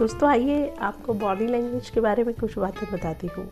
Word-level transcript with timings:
दोस्तों, 0.00 0.28
आइए 0.30 0.76
आपको 0.80 1.14
बॉडी 1.14 1.46
लैंग्वेज 1.46 1.90
के 1.90 2.00
बारे 2.00 2.24
में 2.24 2.34
कुछ 2.34 2.58
बातें 2.58 2.92
बताती 2.92 3.26
हूँ। 3.26 3.50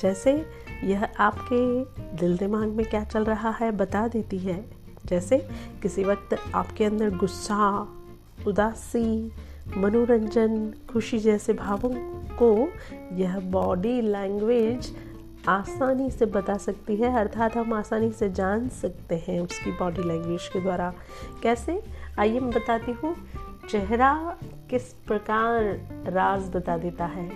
जैसे 0.00 0.46
यह 0.84 1.08
आपके 1.18 1.84
दिल 2.16 2.36
दिमाग 2.36 2.68
में 2.68 2.86
क्या 2.86 3.04
चल 3.04 3.24
रहा 3.24 3.50
है 3.50 3.70
बता 3.70 4.08
देती 4.08 4.38
है। 4.38 4.64
जैसे 5.06 5.38
किसी 5.82 6.04
वक्त 6.04 6.36
आपके 6.54 6.84
अंदर 6.84 7.10
गुस्सा, 7.10 7.88
उदासी, 8.46 9.32
मनोरंजन, 9.76 10.72
खुशी 10.92 11.18
जैसे 11.18 11.52
भावों 11.52 11.90
को 12.36 12.68
यह 13.16 13.40
बॉडी 13.40 14.00
लैंग्वेज 14.00 14.94
आसानी 15.48 16.10
से 16.10 16.26
बता 16.26 16.56
सकती 16.56 16.96
है, 16.96 17.18
अर्थात 17.18 17.56
हम 17.56 17.72
आसानी 17.72 18.12
से 18.12 18.30
जान 18.30 18.68
सकते 18.68 19.24
हैं 19.28 19.40
उसकी 19.40 19.72
बॉडी 19.72 20.02
लैंग्वेज 20.02 20.48
के 20.52 20.60
द्वारा। 20.60 20.94
कैसे? 21.42 21.82
आइए 22.18 22.40
मैं 22.40 22.50
बताती 22.50 22.92
हूँ। 22.92 23.16
चेहरा 23.70 24.14
किस 24.70 24.92
प्रकार 25.06 25.62
राज 26.08 26.48
बता 26.54 26.76
देता 26.76 27.06
है? 27.06 27.28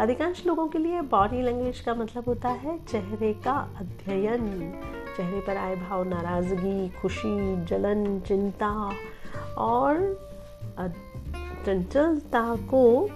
अधिकांश 0.00 0.44
लोगों 0.46 0.66
के 0.68 0.78
लिए 0.78 1.00
बॉडी 1.10 1.42
लैंग्वेज 1.42 1.80
का 1.80 1.94
मतलब 1.94 2.24
होता 2.24 2.48
है 2.48 2.78
चेहरे 2.84 3.32
का 3.44 3.52
अध्ययन। 3.80 4.48
चेहरे 5.16 5.40
पर 5.40 5.56
आए 5.56 5.76
भाव, 5.76 6.02
नाराज़गी, 6.04 6.88
खुशी, 7.00 7.64
जलन, 7.64 8.20
चिंता 8.20 8.70
और 9.58 10.00
चंचलता 11.66 12.44
को 12.70 13.08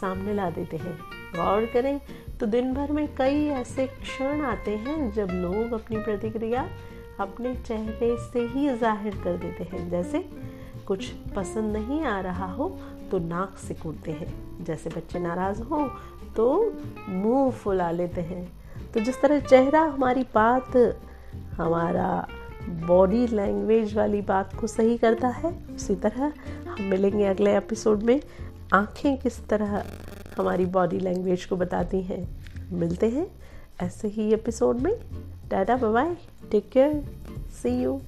सामने 0.00 0.34
ला 0.34 0.50
देते 0.50 0.76
हैं। 0.76 0.98
गौर 1.36 1.66
करें 1.66 2.00
तो 2.40 2.46
दिन 2.46 2.72
भर 2.74 2.92
में 2.92 3.06
कई 3.16 3.46
ऐसे 3.50 3.86
क्षण 3.86 4.40
आते 4.44 4.76
हैं 4.76 5.10
जब 5.12 5.28
लोग 5.32 5.72
अपनी 5.72 5.96
प्रतिक्रिया 5.98 6.68
अपने 7.20 7.54
चेहरे 7.56 8.16
से 8.22 8.46
ही 8.48 8.68
ज़ाहिर 8.70 9.16
कर 9.24 9.36
देते 9.36 9.64
हैं। 9.64 9.88
जैसे 9.90 10.18
कुछ 10.86 11.08
पसंद 11.36 11.76
नहीं 11.76 12.02
आ 12.02 12.20
रहा 12.20 12.52
हो 12.52 12.78
तो 13.10 13.18
नाक 13.18 13.58
से 13.58 13.74
कूदते 13.74 14.10
हैं। 14.10 14.64
जैसे 14.64 14.90
बच्चे 14.90 15.18
नाराज़ 15.18 15.62
हो 15.62 15.90
तो 16.36 16.72
मुँह 17.08 17.50
फुला 17.50 17.90
लेते 17.90 18.20
हैं। 18.20 18.52
तो 18.94 19.00
जिस 19.00 19.20
तरह 19.20 19.40
चेहरा 19.40 19.80
हमारी 19.80 20.22
बात, 20.22 20.76
हमारा 21.56 22.28
बॉडी 22.68 23.26
लैंग्वेज 23.26 23.96
वाली 23.96 24.20
बात 24.22 24.54
को 24.60 24.66
सही 24.66 24.98
करता 24.98 25.28
है, 25.28 25.64
उसी 25.74 25.94
तरह 25.94 26.32
हम 26.68 26.82
मिलेंगे 26.82 27.24
अगले 27.24 27.56
एपिसोड 27.56 28.02
में। 28.02 28.20
आँखें 28.74 29.16
किस 29.18 29.46
तरह 29.48 29.84
हमारी 30.38 30.66
बॉडी 30.66 30.98
लैंग्वेज 30.98 31.44
को 31.44 31.56
बताती 31.56 32.02
हैं। 32.02 32.28
मिलते 32.72 33.08
हैं 33.08 33.26
ऐसे 33.80 34.08
ही 34.08 34.32
एपिसोड 34.34 34.76
में। 34.76 34.96
Tata 35.50 35.76
bye 35.76 36.16
take 36.50 36.70
care 36.70 37.04
see 37.62 37.82
you 37.82 38.00